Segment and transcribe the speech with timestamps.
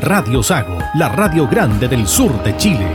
[0.00, 2.86] Radio Sago, la radio grande del sur de Chile.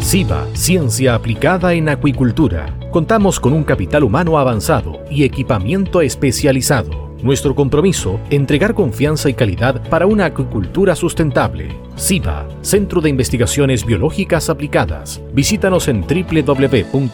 [0.00, 2.78] SIBA, Ciencia Aplicada en Acuicultura.
[2.92, 7.14] Contamos con un capital humano avanzado y equipamiento especializado.
[7.22, 11.68] Nuestro compromiso, entregar confianza y calidad para una acuicultura sustentable.
[11.96, 15.20] SIBA, Centro de Investigaciones Biológicas Aplicadas.
[15.32, 17.04] Visítanos en www.siba.cl.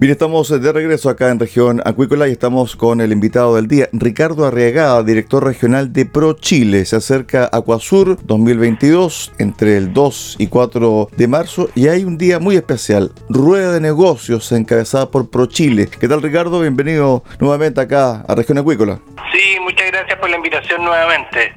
[0.00, 3.90] Bien, estamos de regreso acá en región acuícola y estamos con el invitado del día,
[3.92, 6.86] Ricardo Arriagada, director regional de Pro Chile.
[6.86, 12.38] Se acerca Acuasur 2022 entre el 2 y 4 de marzo y hay un día
[12.38, 15.86] muy especial, rueda de negocios encabezada por Pro Chile.
[16.00, 16.60] ¿Qué tal Ricardo?
[16.60, 19.00] Bienvenido nuevamente acá a región acuícola.
[19.32, 21.52] Sí, muchas gracias por la invitación nuevamente.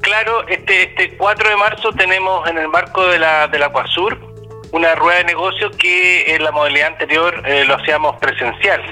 [0.00, 4.35] Claro, este, este 4 de marzo tenemos en el marco de la, de la Acuasur
[4.76, 8.82] una rueda de negocio que en la modalidad anterior eh, lo hacíamos presencial.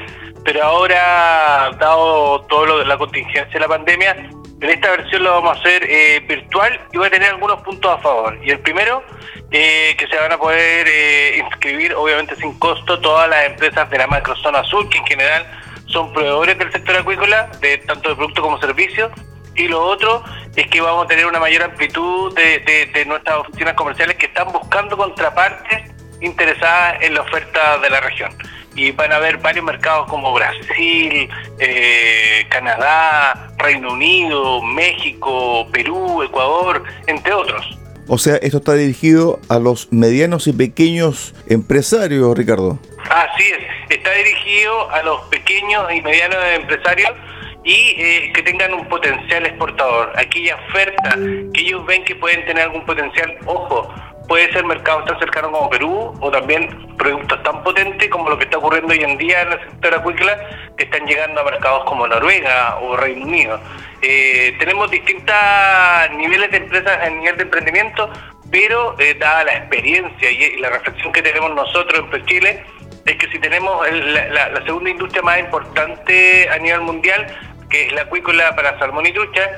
[0.43, 4.12] Pero ahora, dado todo lo de la contingencia de la pandemia,
[4.61, 7.99] en esta versión lo vamos a hacer eh, virtual y va a tener algunos puntos
[7.99, 8.39] a favor.
[8.43, 9.03] Y el primero,
[9.50, 10.87] eh, que se van a poder
[11.37, 15.47] inscribir, obviamente sin costo, todas las empresas de la macrozona sur, que en general
[15.87, 19.12] son proveedores del sector acuícola, de tanto de productos como servicios.
[19.57, 20.23] Y lo otro
[20.57, 24.97] es que vamos a tener una mayor amplitud de, nuestras oficinas comerciales que están buscando
[24.97, 28.33] contrapartes interesadas en la oferta de la región.
[28.75, 31.29] Y van a haber varios mercados como Brasil,
[31.61, 37.79] eh, Canadá, Reino Unido, México, Perú, Ecuador, entre otros.
[38.09, 42.79] O sea, esto está dirigido a los medianos y pequeños empresarios, Ricardo.
[43.09, 47.11] Así es, está dirigido a los pequeños y medianos empresarios
[47.65, 50.13] y eh, que tengan un potencial exportador.
[50.17, 51.17] Aquella oferta
[51.53, 53.93] que ellos ven que pueden tener algún potencial, ojo,
[54.29, 58.45] puede ser mercados tan cercanos como Perú o también productos tan potentes como lo que
[58.45, 60.39] está ocurriendo hoy en día en el sector acuícola
[60.77, 63.61] que están llegando a mercados como Noruega o Reino Unido.
[64.03, 65.35] Eh, tenemos distintos
[66.17, 68.11] niveles de empresas en nivel de emprendimiento,
[68.51, 72.65] pero eh, dada la experiencia y, la reflexión que tenemos nosotros en Chile,
[73.07, 77.27] es que si tenemos la, segunda industria más importante a nivel mundial,
[77.75, 79.51] que es la acuícola para salmón y trucha,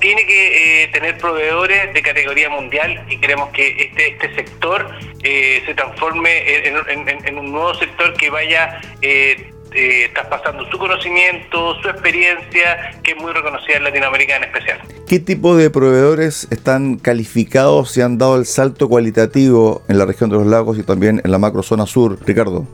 [0.00, 4.90] tiene que eh, tener proveedores de categoría mundial y queremos que este, este sector
[5.22, 11.88] eh, se transforme en, un nuevo sector que vaya eh, eh, traspasando su conocimiento, su
[11.88, 14.80] experiencia, que es muy reconocida en Latinoamérica en especial.
[15.06, 20.28] ¿Qué tipo de proveedores están calificados y han dado el salto cualitativo en la región
[20.28, 22.66] de los lagos y también en la macrozona sur, Ricardo?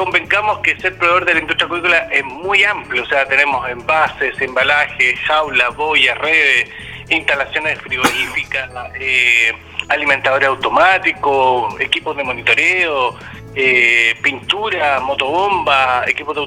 [0.00, 3.68] Primero convencamos que ser proveedor de la industria acuícola es muy amplio, o sea, tenemos
[3.68, 6.70] envases, embalajes, jaulas, boyas, redes,
[7.10, 9.52] instalaciones frigoríficas, eh,
[9.88, 13.16] alimentadores automáticos, equipos de monitoreo,
[13.54, 16.42] eh, pintura, motobomba, equipos de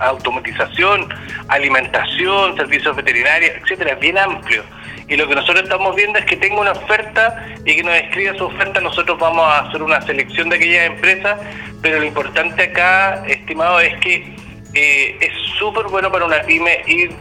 [0.00, 1.08] automatización,
[1.48, 4.62] alimentación, servicios veterinarios, etcétera, bien amplio.
[5.08, 8.36] Y lo que nosotros estamos viendo es que tenga una oferta y que nos escriba
[8.38, 11.38] su oferta, nosotros vamos a hacer una selección de aquellas empresas,
[11.82, 14.34] pero lo importante acá, estimado, es que
[14.72, 17.14] eh, es súper bueno para una pyme ir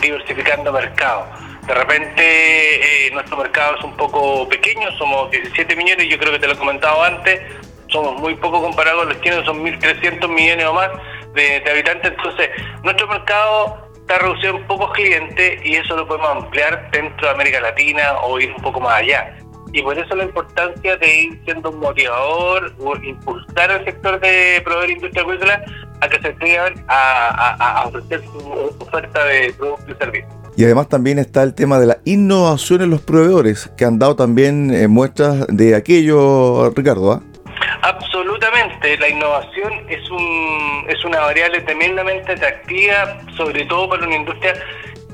[0.00, 1.26] diversificando mercados.
[1.66, 6.38] De repente eh, nuestro mercado es un poco pequeño, somos 17 millones, yo creo que
[6.38, 7.40] te lo he comentado antes,
[7.88, 10.90] somos muy poco comparados los chinos, son 1.300 millones o más
[11.34, 12.50] de, habitantes, entonces
[12.82, 17.60] nuestro mercado está reducido en pocos clientes y eso lo podemos ampliar dentro de América
[17.60, 19.36] Latina o ir un poco más allá.
[19.72, 24.62] Y por eso la importancia de ir siendo un motivador o impulsar al sector de
[24.64, 25.62] proveer industria agrícola
[26.00, 30.32] a que se atrevan a, ofrecer su oferta de productos y servicios.
[30.56, 34.16] Y además también está el tema de la innovación en los proveedores, que han dado
[34.16, 37.12] también eh, muestras de aquello, Ricardo.
[37.12, 37.22] ¿ah?
[37.82, 44.54] Absolutamente, la innovación es, un, es una variable tremendamente atractiva, sobre todo para una industria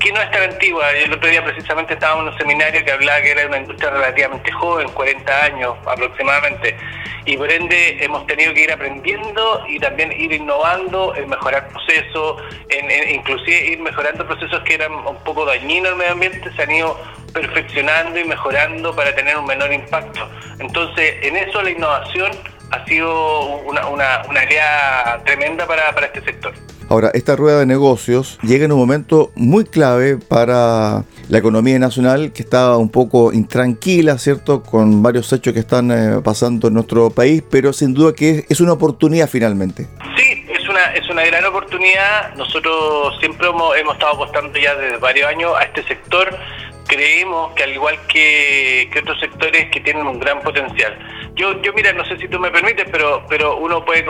[0.05, 0.91] que no es tan antigua.
[0.91, 4.51] El otro día precisamente estaba en un seminario que hablaba que era una industria relativamente
[4.51, 6.77] joven, 40 años aproximadamente,
[7.25, 12.43] y por ende hemos tenido que ir aprendiendo y también ir innovando en mejorar procesos,
[12.69, 16.71] en, inclusive ir mejorando procesos que eran un poco dañinos al medio ambiente, se han
[16.71, 16.99] ido
[17.33, 20.29] perfeccionando y mejorando para tener un menor impacto.
[20.59, 22.31] Entonces, en eso la innovación
[22.69, 26.53] ha sido una, una, una tremenda para, para este sector.
[26.87, 32.31] Ahora, esta rueda de negocios llega en un momento muy clave para la economía nacional
[32.31, 34.61] que está un poco intranquila, ¿cierto?
[34.61, 38.61] Con varios hechos que están eh, pasando en nuestro país, pero sin duda que es
[38.61, 39.87] una oportunidad finalmente.
[40.15, 42.35] Sí, es una, es una gran oportunidad.
[42.35, 46.37] Nosotros siempre hemos, hemos estado apostando ya desde varios años a este sector.
[46.87, 50.97] Creemos que al igual que, que otros sectores que tienen un gran potencial.
[51.35, 54.05] Yo, yo mira, no sé si tú me permites, pero, pero uno puede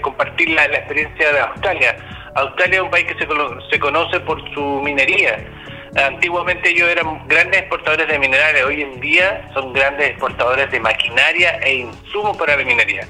[0.00, 1.96] compartir la, experiencia de Australia
[2.34, 3.26] Australia es un país que se,
[3.70, 5.44] se conoce por su minería.
[5.96, 11.58] Antiguamente ellos eran grandes exportadores de minerales, hoy en día son grandes exportadores de maquinaria
[11.62, 13.08] e insumos para la minería.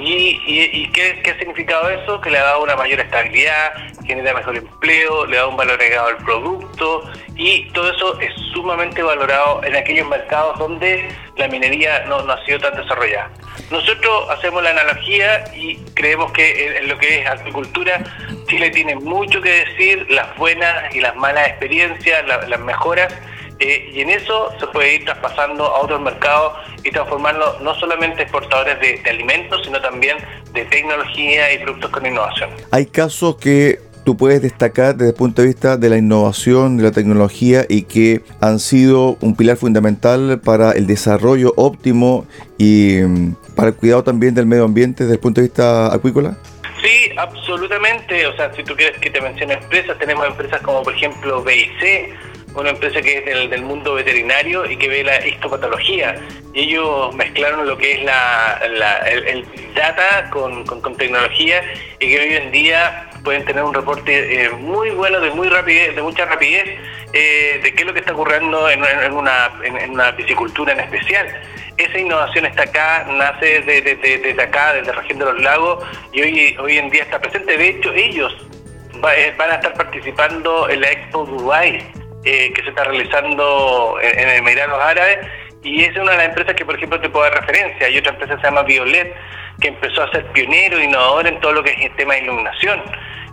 [0.00, 2.20] ¿Y, y, qué, qué, ha significado eso?
[2.20, 3.72] Que le ha dado una mayor estabilidad,
[4.04, 9.02] genera mejor empleo, le da un valor agregado al producto y todo eso es sumamente
[9.02, 13.30] valorado en aquellos mercados donde la minería no, no ha sido tan desarrollada.
[13.70, 18.02] Nosotros hacemos la analogía y creemos que en lo que es agricultura,
[18.48, 23.12] Chile tiene mucho que decir, las buenas y las malas experiencias, las mejoras
[23.58, 26.52] eh, y en eso se puede ir traspasando a otros mercados
[26.84, 30.18] y transformarlo no solamente exportadores de, alimentos, sino también
[30.52, 32.50] de tecnología y productos con innovación.
[32.70, 36.84] Hay casos que tú puedes destacar desde el punto de vista de la innovación, de
[36.84, 42.26] la tecnología y que han sido un pilar fundamental para el desarrollo óptimo
[42.58, 46.36] y mm, para el cuidado también del medio ambiente desde el punto de vista acuícola?
[46.82, 48.26] Sí, absolutamente.
[48.26, 52.14] O sea, si tú quieres que te mencione empresas, tenemos empresas como por ejemplo BIC,
[52.60, 56.16] una empresa que es del, mundo veterinario y que ve la histopatología.
[56.54, 58.60] Y ellos mezclaron lo que es la,
[59.06, 59.44] el,
[59.74, 60.64] data con,
[60.96, 61.62] tecnología
[62.00, 65.94] y que hoy en día pueden tener un reporte eh, muy bueno, de muy rapidez,
[65.94, 66.78] de mucha rapidez,
[67.12, 68.82] eh, de qué es lo que está ocurriendo en,
[69.12, 71.26] una, en, una piscicultura en especial.
[71.76, 76.22] Esa innovación está acá, nace desde, desde, acá, desde la región de los lagos, y
[76.22, 77.58] hoy, hoy en día está presente.
[77.58, 78.34] De hecho, ellos
[79.14, 84.18] eh, van a estar participando en la Expo Dubai eh, que se está realizando en,
[84.18, 85.18] en Emiratos Árabes
[85.62, 87.86] y es una de las empresas que, por ejemplo, te puedo dar referencia.
[87.86, 89.14] Hay otra empresa que se llama Violet,
[89.60, 92.82] que empezó a ser pionero, innovador en todo lo que es el tema de iluminación.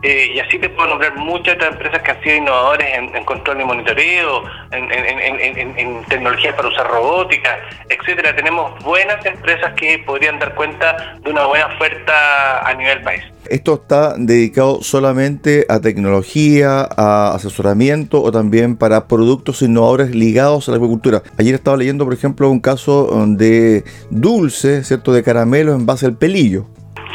[0.04, 3.62] Eh, y así te puedo nombrar muchas otras empresas que han sido innovadores en, control
[3.62, 7.58] y monitoreo, en, en, tecnologías para usar robótica,
[7.88, 8.36] etcétera.
[8.36, 13.24] Tenemos buenas empresas que podrían dar cuenta de una buena oferta a nivel país.
[13.50, 20.72] ¿Esto está dedicado solamente a tecnología, a asesoramiento o también para productos innovadores ligados a
[20.72, 21.24] la agricultura?
[21.38, 26.18] Ayer estaba leyendo, por ejemplo, un caso de dulce, ¿cierto?, de caramelo en base al
[26.18, 26.66] pelillo.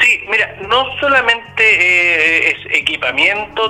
[0.00, 2.27] Sí, mira, no solamente eh,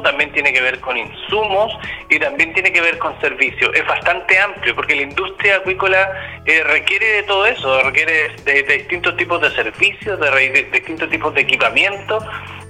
[0.03, 1.73] también tiene que ver con insumos
[2.09, 3.71] y también tiene que ver con servicios.
[3.75, 9.17] Es bastante amplio porque la industria acuícola eh, requiere de todo eso, requiere de, distintos
[9.17, 12.19] tipos de servicios, de, distintos tipos de equipamiento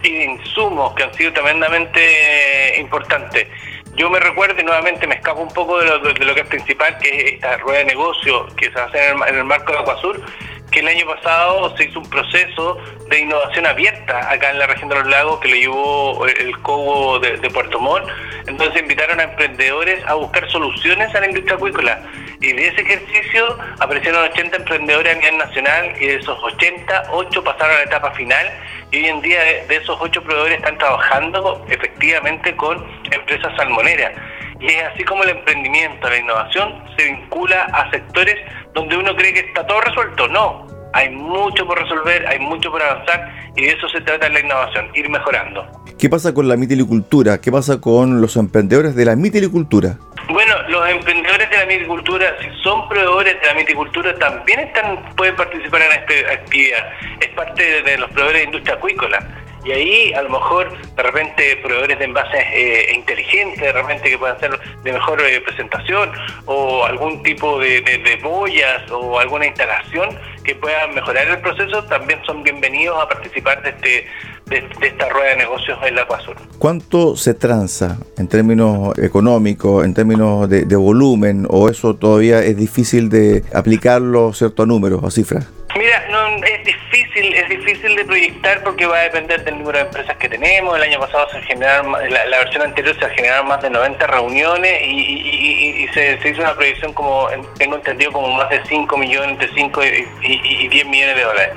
[0.03, 3.49] y de insumos que han sido tremendamente eh, importantes.
[3.95, 7.09] Yo me recuerdo y nuevamente me escapo un poco de lo, que es principal, que
[7.09, 10.21] es esta rueda de negocio que se hace en el, en el marco de Acuasur,
[10.71, 14.89] que el año pasado se hizo un proceso de innovación abierta acá en la región
[14.89, 18.07] de los lagos que lo llevó el COBO de, Puerto Montt.
[18.47, 22.01] Entonces invitaron a emprendedores a buscar soluciones a la industria acuícola.
[22.41, 27.45] Y de ese ejercicio aparecieron 80 emprendedores a nivel nacional y de esos 80, 8
[27.45, 28.47] pasaron a la etapa final
[28.91, 34.13] y hoy en día de esos 8 proveedores están trabajando efectivamente con empresas salmoneras.
[34.61, 38.37] Y es así como el emprendimiento, la innovación se vincula a sectores
[38.75, 40.29] donde uno cree que está todo resuelto.
[40.29, 44.41] No, hay mucho por resolver, hay mucho por avanzar y de eso se trata la
[44.41, 45.67] innovación, ir mejorando.
[45.99, 47.41] ¿Qué pasa con la mitilicultura?
[47.41, 49.99] ¿Qué pasa con los emprendedores de la mitilicultura?
[50.31, 55.35] Bueno, los emprendedores de la mitilicultura, si son proveedores de la mitilicultura, también están pueden
[55.37, 56.91] participar en esta actividad.
[57.21, 59.27] Es parte de los proveedores de industria acuícola.
[59.65, 64.19] Y ahí a lo mejor de repente proveedores de envases eh, inteligentes, de repente que
[64.19, 66.11] puedan ser de mejor eh, presentación
[66.47, 70.11] o algún tipo de, de, boyas o alguna instalación
[70.45, 74.07] que puedan mejorar el proceso, también son bienvenidos a participar de este
[74.47, 76.37] de, esta rueda de negocios en la Acuasur.
[76.59, 82.57] ¿Cuánto se transa en términos económicos, en términos de, de volumen, o eso todavía es
[82.57, 85.49] difícil de aplicarlo cierto a números, a cifras?
[85.77, 86.78] Mira, no, es difícil,
[87.27, 90.77] es difícil de proyectar porque va a depender del número de empresas que tenemos.
[90.77, 95.89] El año pasado se generaron, la, versión anterior se generaron más de 90 reuniones y,
[95.95, 99.85] se, hizo una proyección como, tengo entendido, como más de 5 millones, entre 5
[100.23, 101.55] y, 10 millones de dólares.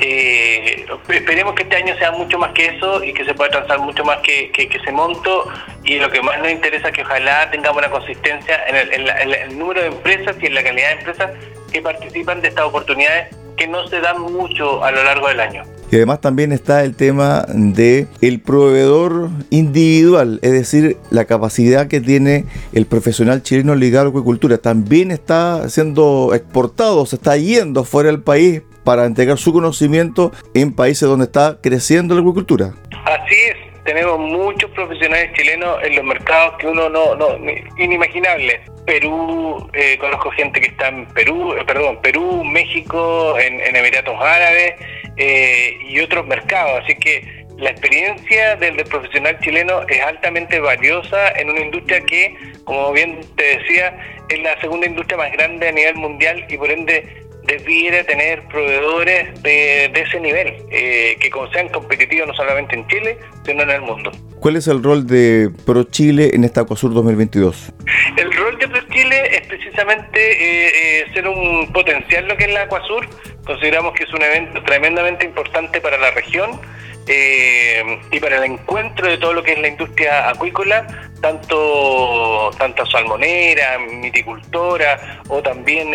[0.00, 3.78] Eh, esperemos que este año sea mucho más que eso y que se pueda transar
[3.78, 5.48] mucho más que, ese monto
[5.84, 9.82] y lo que más nos interesa es que ojalá tengamos una consistencia en el número
[9.82, 11.30] de empresas y en la calidad de empresas
[11.72, 15.62] que participan de estas oportunidades que no se dan mucho a lo largo del año.
[15.90, 22.00] Y además también está el tema de el proveedor individual, es decir, la capacidad que
[22.00, 24.58] tiene el profesional chileno ligado a la acuicultura.
[24.58, 30.72] También está siendo exportado, se está yendo fuera del país para entregar su conocimiento en
[30.72, 32.74] países donde está creciendo la acuicultura.
[33.04, 37.38] Así es, tenemos muchos profesionales chilenos en los mercados que uno no, no
[37.78, 38.60] inimaginable.
[38.86, 44.74] Perú, eh, conozco gente que está en Perú, eh, perdón, Perú, México, en, Emiratos Árabes
[45.16, 46.82] eh, y otros mercados.
[46.82, 52.92] Así que la experiencia del, profesional chileno es altamente valiosa en una industria que, como
[52.92, 53.96] bien te decía,
[54.28, 59.42] es la segunda industria más grande a nivel mundial y por ende debiera tener proveedores
[59.42, 64.10] de, ese nivel, que sean competitivos no solamente en Chile, sino en el mundo.
[64.40, 67.72] ¿Cuál es el rol de ProChile en esta Acuasur 2022?
[68.16, 72.62] El rol de ProChile es precisamente eh, eh, ser un potencial lo que es la
[72.62, 73.08] Acuasur.
[73.44, 76.60] Consideramos que es un evento tremendamente importante para la región
[77.08, 80.86] eh, y para el encuentro de todo lo que es la industria acuícola,
[81.20, 82.52] tanto,
[82.90, 85.92] salmonera, miticultora o también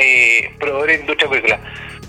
[0.60, 1.60] proveedores de industria acuícola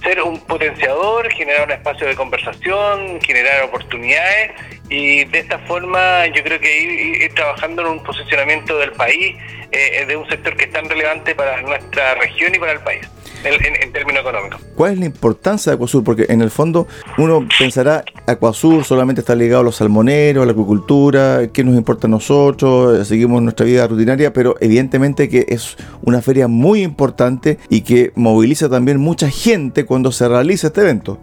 [0.02, 4.52] ser un potenciador, generar un espacio de conversación, generar oportunidades
[4.88, 9.36] y de esta forma yo creo que ir, trabajando en un posicionamiento del país,
[9.72, 13.08] eh, de un sector que es tan relevante para nuestra región y para el país.
[13.42, 14.60] En, términos económicos.
[14.76, 16.04] ¿Cuál es la importancia de Acuasur?
[16.04, 16.86] Porque en el fondo
[17.16, 22.06] uno pensará, Acuasur solamente está ligado a los salmoneros, a la acuicultura, ¿qué nos importa
[22.06, 23.08] a nosotros?
[23.08, 28.68] Seguimos nuestra vida rutinaria, pero evidentemente que es una feria muy importante y que moviliza
[28.68, 31.18] también mucha gente cuando se realiza este evento.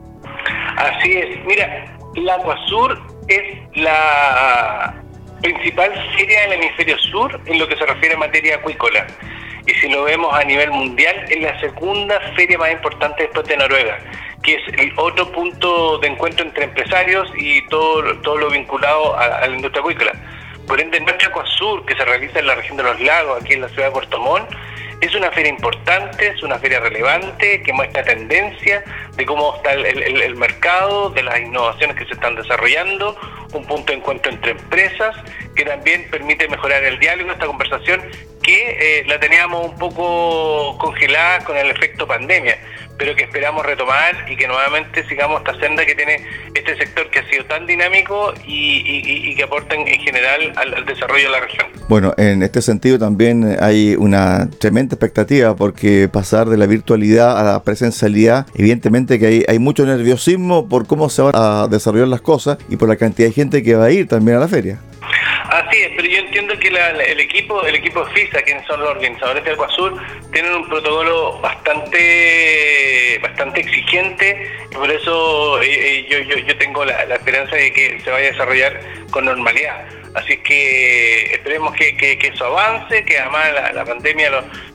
[0.77, 3.41] Así es, mira, la Acuasur es
[3.75, 5.03] la
[5.41, 9.08] principal feria del hemisferio sur en lo que se refiere a materia acuícola.
[9.65, 13.58] Y si lo vemos a nivel mundial, es la segunda feria más importante después de
[13.58, 14.00] Noruega,
[14.41, 19.46] que es el otro punto de encuentro entre empresarios y todo, todo lo vinculado a,
[19.46, 20.13] la industria acuícola.
[20.67, 23.62] Por ende, nuestra Acuasur, que se realiza en la región de los lagos, aquí en
[23.62, 24.50] la ciudad de Puerto Montt,
[25.01, 28.83] es una feria importante, es una feria relevante que muestra tendencia
[29.15, 33.15] de cómo está el, mercado, de las innovaciones que se están desarrollando,
[33.53, 35.15] un punto de encuentro entre empresas
[35.55, 38.01] que también permite mejorar el diálogo, esta conversación
[38.41, 42.57] que eh, la teníamos un poco congelada con el efecto pandemia
[42.97, 46.23] pero que esperamos retomar y que nuevamente sigamos esta senda que tiene
[46.53, 51.31] este sector que ha sido tan dinámico y, que aporta en, general al, desarrollo de
[51.31, 51.67] la región.
[51.87, 57.43] Bueno, en este sentido también hay una tremenda expectativa porque pasar de la virtualidad a
[57.43, 62.21] la presencialidad, evidentemente que hay, hay mucho nerviosismo por cómo se van a desarrollar las
[62.21, 64.79] cosas y por la cantidad de gente que va a ir también a la feria.
[65.49, 69.43] Así es, pero yo entiendo que el equipo el equipo FISA, quienes son los organizadores
[69.45, 69.97] del Acuasur,
[70.33, 77.01] tienen un protocolo bastante bastante exigente y por eso eh, eh, yo, yo, tengo la,
[77.03, 79.85] esperanza de que se vaya a desarrollar con normalidad.
[80.17, 84.31] Así que esperemos que, eso avance, que además la, pandemia,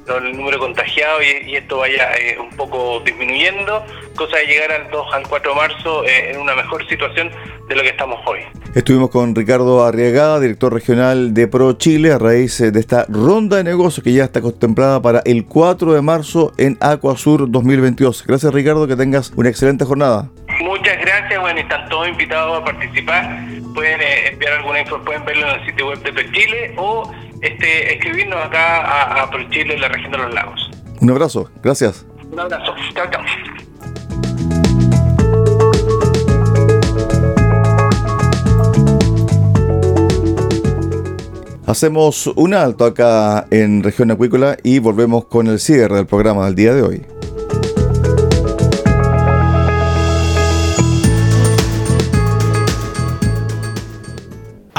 [0.06, 3.84] el número contagiado y, esto vaya eh, un poco disminuyendo,
[4.14, 7.28] cosa de llegar al 2 al 4 de marzo en una mejor situación
[7.68, 8.38] de lo que estamos hoy.
[8.76, 13.56] Estuvimos con Ricardo Arriagada, director regional de Pro Chile, a raíz eh, de esta ronda
[13.56, 18.24] de negocios que ya está contemplada para el 4 de marzo en Acuasur 2022.
[18.28, 20.30] Gracias Ricardo, que tengas una excelente jornada.
[20.60, 23.51] Muchas gracias, bueno, están todos invitados a participar.
[23.74, 27.10] Pueden eh, enviar alguna información, pueden verlo en el sitio web de ProChile o
[27.40, 30.70] este, escribirnos acá a, a ProChile en la región de los lagos.
[31.00, 32.06] Un abrazo, gracias.
[32.30, 33.22] Un abrazo, chao, chao.
[41.66, 46.54] Hacemos un alto acá en región acuícola y volvemos con el cierre del programa del
[46.54, 47.11] día de hoy.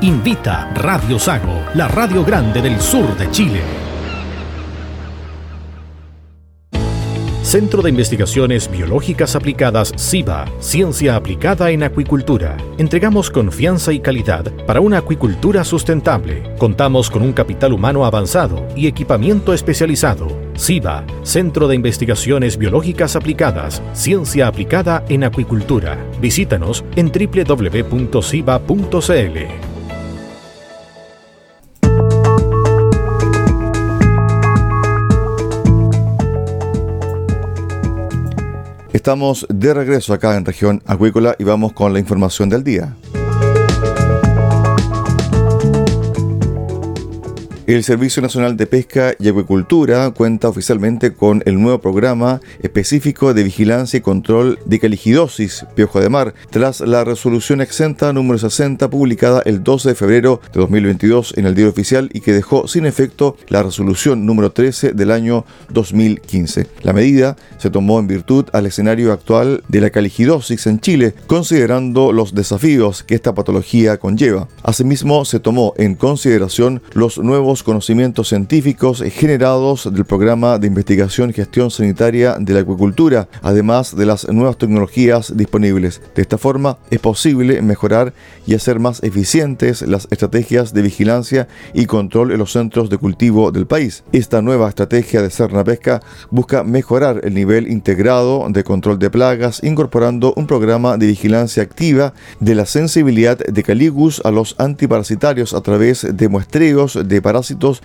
[0.00, 3.60] Invita Radio Sago, la radio grande del sur de Chile.
[7.42, 12.56] Centro de Investigaciones Biológicas Aplicadas CIBA, Ciencia Aplicada en Acuicultura.
[12.76, 16.56] Entregamos confianza y calidad para una acuicultura sustentable.
[16.58, 20.41] Contamos con un capital humano avanzado y equipamiento especializado.
[20.56, 25.98] CIBA, Centro de Investigaciones Biológicas Aplicadas, Ciencia Aplicada en Acuicultura.
[26.20, 28.22] Visítanos en www.ciba.cl.
[38.92, 42.94] Estamos de regreso acá en región acuícola y vamos con la información del día.
[47.64, 53.44] El Servicio Nacional de Pesca y Acuicultura cuenta oficialmente con el nuevo programa específico de
[53.44, 59.42] vigilancia y control de caligidosis, piojo de mar, tras la resolución exenta número 60 publicada
[59.44, 63.36] el 12 de febrero de 2022 en el diario oficial y que dejó sin efecto
[63.46, 66.66] la resolución número 13 del año 2015.
[66.82, 72.10] La medida se tomó en virtud al escenario actual de la caligidosis en Chile, considerando
[72.10, 74.48] los desafíos que esta patología conlleva.
[74.64, 81.32] Asimismo, se tomó en consideración los nuevos conocimientos científicos generados del programa de investigación y
[81.34, 86.00] gestión sanitaria de la acuicultura, además de las nuevas tecnologías disponibles.
[86.14, 88.14] De esta forma es posible mejorar
[88.46, 93.52] y hacer más eficientes las estrategias de vigilancia y control en los centros de cultivo
[93.52, 94.04] del país.
[94.12, 99.62] Esta nueva estrategia de Cerna Pesca busca mejorar el nivel integrado de control de plagas,
[99.62, 105.60] incorporando un programa de vigilancia activa de la sensibilidad de Caligus a los antiparasitarios a
[105.60, 107.41] través de muestreos de parásitos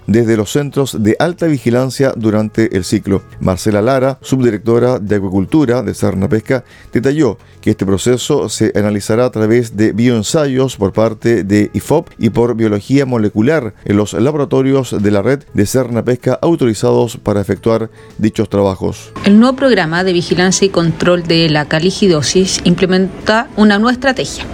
[0.07, 3.23] desde los centros de alta vigilancia durante el ciclo.
[3.39, 9.31] Marcela Lara, subdirectora de Acuicultura de Serna Pesca, detalló que este proceso se analizará a
[9.31, 15.11] través de bioensayos por parte de IFOP y por biología molecular en los laboratorios de
[15.11, 19.11] la red de Serna Pesca autorizados para efectuar dichos trabajos.
[19.25, 24.45] El nuevo programa de vigilancia y control de la caligidosis implementa una nueva estrategia.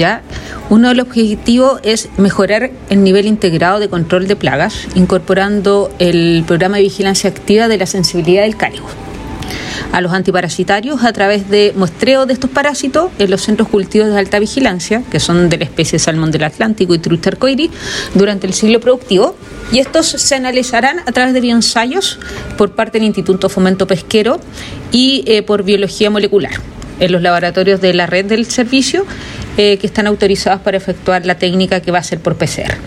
[0.00, 0.22] ¿Ya?
[0.70, 6.42] Uno de los objetivos es mejorar el nivel integrado de control de plagas, incorporando el
[6.46, 8.88] programa de vigilancia activa de la sensibilidad del cáligo
[9.92, 14.18] a los antiparasitarios a través de muestreo de estos parásitos en los centros cultivos de
[14.18, 17.70] alta vigilancia, que son de la especie salmón del Atlántico y Truster coiri,
[18.14, 19.34] durante el ciclo productivo.
[19.72, 22.20] Y estos se analizarán a través de bioensayos
[22.56, 24.40] por parte del Instituto Fomento Pesquero
[24.92, 26.52] y eh, por biología molecular
[27.00, 29.06] en los laboratorios de la red del servicio
[29.62, 32.78] eh, que están autorizados para efectuar la técnica que va a ser por PCR.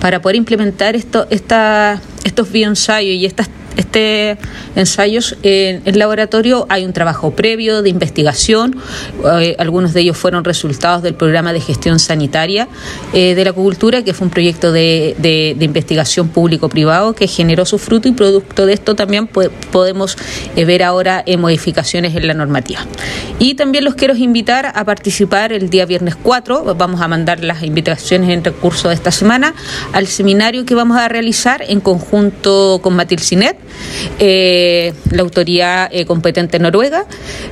[0.00, 4.36] Para poder implementar estos bioensayos y estas este
[4.76, 8.76] ensayos en el laboratorio hay un trabajo previo de investigación,
[9.40, 12.68] eh, algunos de ellos fueron resultados del programa de gestión sanitaria
[13.12, 18.08] eh, de la acuicultura, que fue un proyecto de, investigación público-privado que generó su fruto
[18.08, 20.16] y producto de esto también podemos
[20.56, 22.80] eh, ver ahora modificaciones en la normativa.
[23.38, 27.62] Y también los quiero invitar a participar el día viernes 4, vamos a mandar las
[27.62, 29.54] invitaciones en recurso de esta semana,
[29.92, 33.56] al seminario que vamos a realizar en conjunto con Matilcinet
[34.18, 37.06] eh, la autoridad eh, competente noruega,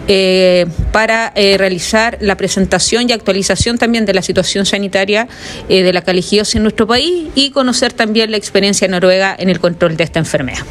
[0.06, 5.28] eh, para realizar la presentación y actualización también de la situación sanitaria
[5.68, 9.96] de la caligiosis en nuestro país y conocer también la experiencia noruega en el control
[9.96, 10.64] de esta enfermedad.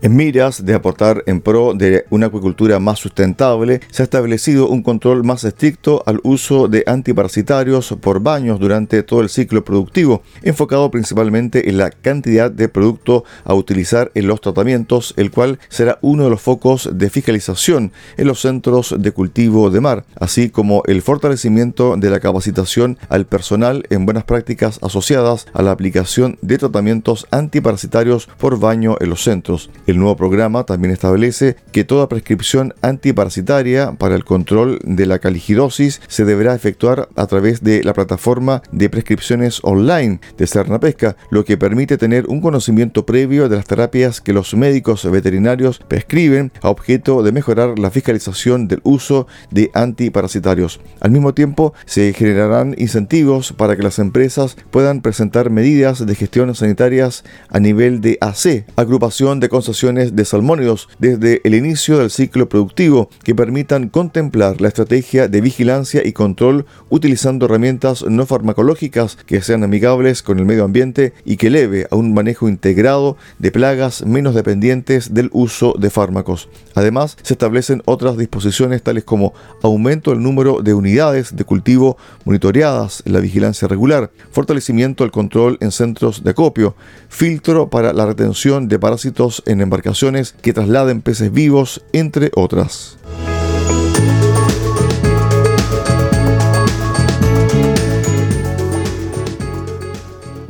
[0.00, 4.84] En miras de aportar en pro de una acuicultura más sustentable, se ha establecido un
[4.84, 10.88] control más estricto al uso de antiparasitarios por baños durante todo el ciclo productivo, enfocado
[10.92, 16.22] principalmente en la cantidad de producto a utilizar en los tratamientos, el cual será uno
[16.22, 21.02] de los focos de fiscalización en los centros de cultivo de mar, así como el
[21.02, 27.26] fortalecimiento de la capacitación al personal en buenas prácticas asociadas a la aplicación de tratamientos
[27.32, 29.70] antiparasitarios por baño en los centros.
[29.88, 36.02] El nuevo programa también establece que toda prescripción antiparasitaria para el control de la caligidosis
[36.08, 41.46] se deberá efectuar a través de la plataforma de prescripciones online de Cerna Pesca, lo
[41.46, 46.68] que permite tener un conocimiento previo de las terapias que los médicos veterinarios prescriben a
[46.68, 50.80] objeto de mejorar la fiscalización del uso de antiparasitarios.
[51.00, 56.54] Al mismo tiempo, se generarán incentivos para que las empresas puedan presentar medidas de gestión
[56.54, 59.48] sanitarias a nivel de AC, agrupación de
[59.78, 66.04] de salmónidos, desde el inicio del ciclo productivo, que permitan contemplar la estrategia de vigilancia
[66.04, 71.46] y control utilizando herramientas no farmacológicas que sean amigables con el medio ambiente y que
[71.46, 76.48] eleve a un manejo integrado de plagas menos dependientes del uso de fármacos.
[76.74, 83.04] Además, se establecen otras disposiciones tales como aumento del número de unidades de cultivo monitoreadas
[83.06, 86.74] en la vigilancia regular, fortalecimiento del control en centros de acopio,
[87.08, 92.98] filtro para la retención de parásitos en embarcaciones que trasladen peces vivos, entre otras.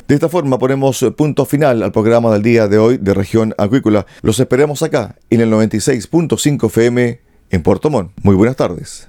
[0.06, 4.06] De esta forma ponemos punto final al programa del día de hoy de región acuícola.
[4.22, 8.12] Los esperamos acá en el 96.5 FM en Puerto Montt.
[8.22, 9.08] Muy buenas tardes.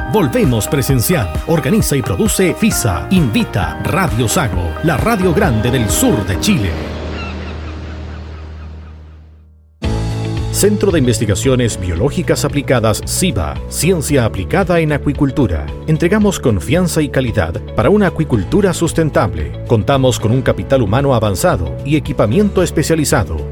[0.11, 1.31] Volvemos presencial.
[1.47, 2.53] Organiza y produce
[3.11, 6.69] invita Radio Sago, la radio grande del sur de Chile.
[10.51, 15.65] Centro de Investigaciones Biológicas Aplicadas CIBA, Ciencia Aplicada en Acuicultura.
[15.87, 19.63] Entregamos confianza y calidad para una acuicultura sustentable.
[19.65, 23.50] Contamos con un capital humano avanzado y equipamiento especializado.